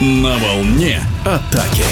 На 0.00 0.36
волне 0.38 1.02
атаки. 1.24 1.82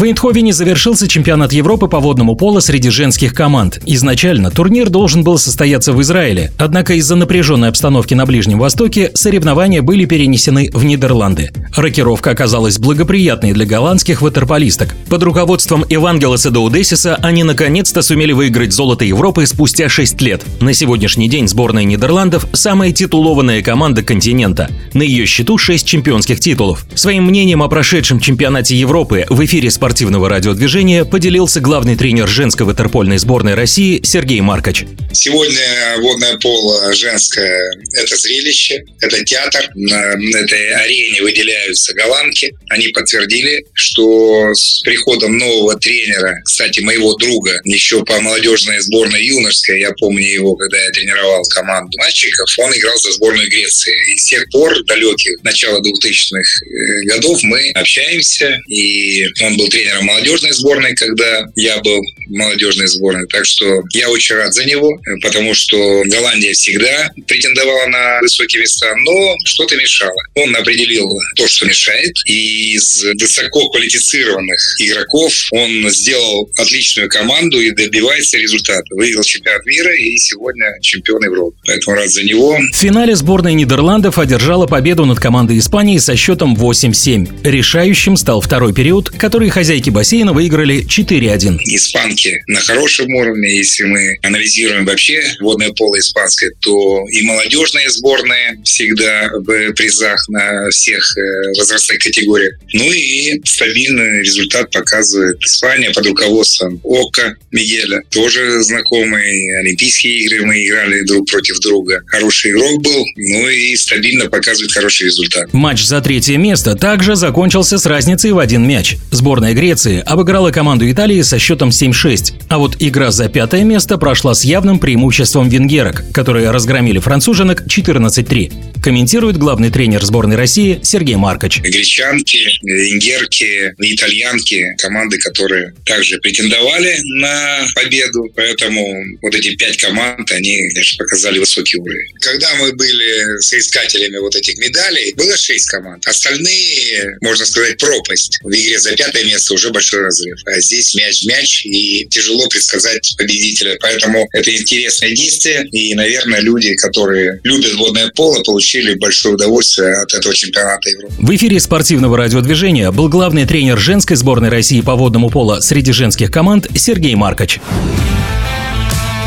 В 0.00 0.04
Эйндховене 0.04 0.54
завершился 0.54 1.06
чемпионат 1.06 1.52
Европы 1.52 1.86
по 1.86 2.00
водному 2.00 2.34
поло 2.34 2.60
среди 2.60 2.88
женских 2.88 3.34
команд. 3.34 3.82
Изначально 3.84 4.50
турнир 4.50 4.88
должен 4.88 5.22
был 5.22 5.36
состояться 5.36 5.92
в 5.92 6.00
Израиле, 6.00 6.52
однако 6.56 6.94
из-за 6.94 7.16
напряженной 7.16 7.68
обстановки 7.68 8.14
на 8.14 8.24
Ближнем 8.24 8.58
Востоке 8.58 9.10
соревнования 9.12 9.82
были 9.82 10.06
перенесены 10.06 10.70
в 10.72 10.84
Нидерланды. 10.86 11.50
Рокировка 11.76 12.30
оказалась 12.30 12.78
благоприятной 12.78 13.52
для 13.52 13.66
голландских 13.66 14.22
ватерполисток. 14.22 14.96
Под 15.10 15.22
руководством 15.22 15.84
Евангелоса 15.86 16.50
Даудесиса 16.50 17.16
они 17.16 17.44
наконец-то 17.44 18.00
сумели 18.00 18.32
выиграть 18.32 18.72
золото 18.72 19.04
Европы 19.04 19.44
спустя 19.44 19.90
6 19.90 20.18
лет. 20.22 20.42
На 20.62 20.72
сегодняшний 20.72 21.28
день 21.28 21.46
сборная 21.46 21.84
Нидерландов– 21.84 22.46
самая 22.54 22.92
титулованная 22.92 23.60
команда 23.60 24.02
континента. 24.02 24.70
На 24.94 25.02
ее 25.02 25.26
счету 25.26 25.58
6 25.58 25.86
чемпионских 25.86 26.40
титулов. 26.40 26.86
Своим 26.94 27.26
мнением 27.26 27.62
о 27.62 27.68
прошедшем 27.68 28.18
чемпионате 28.18 28.76
Европы 28.76 29.26
в 29.28 29.44
эфире 29.44 29.70
спортивного 29.70 29.89
спортивного 29.90 30.28
радиодвижения 30.28 31.04
поделился 31.04 31.60
главный 31.60 31.96
тренер 31.96 32.28
женской 32.28 32.64
ватерпольной 32.64 33.18
сборной 33.18 33.54
России 33.54 34.00
Сергей 34.04 34.40
Маркач. 34.40 34.84
Сегодня 35.12 35.96
водное 35.98 36.36
поло 36.38 36.92
женское– 36.92 37.58
это 37.94 38.16
зрелище, 38.16 38.84
это 39.00 39.24
театр. 39.24 39.68
На 39.74 40.14
этой 40.38 40.70
арене 40.72 41.20
выделяются 41.22 41.92
голландки. 41.94 42.52
Они 42.68 42.88
подтвердили, 42.88 43.64
что 43.74 44.54
с 44.54 44.80
приходом 44.82 45.36
нового 45.36 45.76
тренера, 45.76 46.40
кстати, 46.44 46.80
моего 46.80 47.14
друга, 47.14 47.60
еще 47.64 48.04
по 48.04 48.20
молодежной 48.20 48.78
сборной 48.80 49.24
юношеской, 49.24 49.80
я 49.80 49.90
помню 49.92 50.26
его, 50.26 50.54
когда 50.54 50.78
я 50.78 50.90
тренировал 50.90 51.42
команду 51.44 51.90
мальчиков, 51.98 52.48
он 52.58 52.72
играл 52.72 52.96
за 52.98 53.12
сборную 53.12 53.50
Греции. 53.50 54.14
И 54.14 54.16
с 54.16 54.26
тех 54.26 54.48
пор, 54.50 54.84
далеких, 54.84 55.42
начала 55.42 55.80
2000-х 55.80 56.64
э, 56.64 57.04
годов, 57.06 57.42
мы 57.42 57.70
общаемся, 57.74 58.60
и 58.68 59.26
он 59.42 59.56
был 59.56 59.68
тренером 59.68 60.04
молодежной 60.04 60.52
сборной, 60.52 60.94
когда 60.94 61.46
я 61.56 61.78
был 61.78 62.00
молодежной 62.28 62.86
сборной. 62.86 63.26
Так 63.26 63.44
что 63.44 63.82
я 63.92 64.08
очень 64.08 64.36
рад 64.36 64.54
за 64.54 64.64
него, 64.64 64.99
потому 65.22 65.54
что 65.54 66.02
Голландия 66.06 66.52
всегда 66.52 67.10
претендовала 67.26 67.86
на 67.86 68.20
высокие 68.20 68.62
места, 68.62 68.92
но 68.96 69.34
что-то 69.44 69.76
мешало. 69.76 70.20
Он 70.34 70.54
определил 70.56 71.06
то, 71.36 71.46
что 71.46 71.66
мешает, 71.66 72.12
и 72.26 72.74
из 72.74 73.04
высоко 73.20 73.68
квалифицированных 73.70 74.76
игроков 74.78 75.32
он 75.52 75.90
сделал 75.90 76.50
отличную 76.56 77.08
команду 77.08 77.60
и 77.60 77.70
добивается 77.70 78.38
результата. 78.38 78.84
Выиграл 78.90 79.22
чемпионат 79.24 79.64
мира 79.66 79.94
и 79.94 80.16
сегодня 80.16 80.66
чемпион 80.80 81.24
Европы. 81.24 81.56
Поэтому 81.66 81.96
рад 81.96 82.10
за 82.10 82.22
него. 82.22 82.58
В 82.72 82.76
финале 82.76 83.14
сборная 83.14 83.52
Нидерландов 83.52 84.18
одержала 84.18 84.66
победу 84.66 85.04
над 85.04 85.18
командой 85.20 85.58
Испании 85.58 85.98
со 85.98 86.16
счетом 86.16 86.54
8-7. 86.54 87.42
Решающим 87.44 88.16
стал 88.16 88.40
второй 88.40 88.74
период, 88.74 89.10
который 89.10 89.50
Хозяйки 89.50 89.90
бассейна 89.90 90.32
выиграли 90.32 90.86
4-1. 90.86 91.58
Испанки 91.64 92.42
на 92.46 92.60
хорошем 92.60 93.12
уровне. 93.14 93.56
Если 93.56 93.84
мы 93.84 94.16
анализируем 94.22 94.84
вообще 94.90 95.22
водное 95.40 95.70
поло 95.72 95.98
испанское, 95.98 96.50
то 96.60 97.04
и 97.10 97.22
молодежные 97.22 97.88
сборные 97.90 98.60
всегда 98.64 99.30
в 99.32 99.72
призах 99.72 100.28
на 100.28 100.68
всех 100.70 101.16
э, 101.16 101.58
возрастных 101.58 101.98
категориях. 101.98 102.54
Ну 102.72 102.92
и 102.92 103.40
стабильный 103.44 104.20
результат 104.22 104.70
показывает 104.70 105.40
Испания 105.44 105.90
под 105.90 106.06
руководством 106.06 106.80
Ока 106.82 107.36
Мигеля. 107.50 108.02
Тоже 108.10 108.62
знакомый. 108.62 109.58
Олимпийские 109.60 110.24
игры 110.24 110.44
мы 110.44 110.66
играли 110.66 111.02
друг 111.02 111.28
против 111.30 111.58
друга. 111.60 112.02
Хороший 112.06 112.50
игрок 112.52 112.82
был, 112.82 113.04
ну 113.16 113.48
и 113.48 113.76
стабильно 113.76 114.26
показывает 114.26 114.72
хороший 114.72 115.06
результат. 115.06 115.52
Матч 115.52 115.84
за 115.84 116.00
третье 116.00 116.36
место 116.36 116.74
также 116.74 117.16
закончился 117.16 117.78
с 117.78 117.86
разницей 117.86 118.32
в 118.32 118.38
один 118.38 118.66
мяч. 118.66 118.96
Сборная 119.10 119.54
Греции 119.54 120.02
обыграла 120.04 120.50
команду 120.50 120.90
Италии 120.90 121.22
со 121.22 121.38
счетом 121.38 121.68
7-6. 121.70 122.34
А 122.48 122.58
вот 122.58 122.76
игра 122.80 123.10
за 123.10 123.28
пятое 123.28 123.62
место 123.62 123.98
прошла 123.98 124.34
с 124.34 124.44
явным 124.44 124.79
преимуществом 124.80 125.48
венгерок, 125.48 126.02
которые 126.12 126.50
разгромили 126.50 126.98
француженок 126.98 127.62
14-3. 127.66 128.80
Комментирует 128.82 129.36
главный 129.36 129.70
тренер 129.70 130.04
сборной 130.04 130.36
России 130.36 130.80
Сергей 130.82 131.16
Маркоч. 131.16 131.60
Гречанки, 131.60 132.38
венгерки, 132.62 133.74
итальянки, 133.78 134.64
команды, 134.78 135.18
которые 135.18 135.74
также 135.84 136.18
претендовали 136.18 136.96
на 137.20 137.66
победу. 137.74 138.24
Поэтому 138.34 138.82
вот 139.20 139.34
эти 139.34 139.54
пять 139.56 139.76
команд, 139.76 140.30
они, 140.32 140.56
конечно, 140.70 141.04
показали 141.04 141.38
высокий 141.38 141.78
уровень. 141.78 142.08
Когда 142.20 142.54
мы 142.56 142.72
были 142.72 143.40
соискателями 143.40 144.16
вот 144.18 144.34
этих 144.34 144.56
медалей, 144.58 145.12
было 145.14 145.36
шесть 145.36 145.66
команд. 145.66 146.06
Остальные, 146.06 147.18
можно 147.20 147.44
сказать, 147.44 147.76
пропасть. 147.78 148.38
В 148.42 148.48
игре 148.48 148.78
за 148.78 148.92
пятое 148.92 149.24
место 149.24 149.54
уже 149.54 149.70
большой 149.70 150.00
разрыв. 150.00 150.38
А 150.46 150.58
здесь 150.60 150.94
мяч 150.94 151.22
в 151.22 151.26
мяч, 151.26 151.66
и 151.66 152.06
тяжело 152.10 152.48
предсказать 152.48 153.14
победителя. 153.18 153.76
Поэтому 153.80 154.28
это 154.32 154.50
интересное 154.70 155.14
действие, 155.14 155.66
и, 155.72 155.94
наверное, 155.94 156.40
люди, 156.40 156.74
которые 156.74 157.40
любят 157.42 157.74
водное 157.74 158.10
поло, 158.14 158.42
получили 158.44 158.94
большое 158.94 159.34
удовольствие 159.34 159.94
от 159.94 160.14
этого 160.14 160.34
чемпионата 160.34 160.88
Европы. 160.90 161.14
В 161.18 161.34
эфире 161.34 161.58
спортивного 161.60 162.16
радиодвижения 162.16 162.90
был 162.92 163.08
главный 163.08 163.46
тренер 163.46 163.78
женской 163.78 164.16
сборной 164.16 164.48
России 164.48 164.80
по 164.80 164.94
водному 164.94 165.30
поло 165.30 165.60
среди 165.60 165.92
женских 165.92 166.30
команд 166.30 166.68
Сергей 166.74 167.14
Маркоч. 167.14 167.58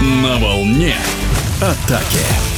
На 0.00 0.36
волне 0.38 0.94
атаки. 1.60 2.55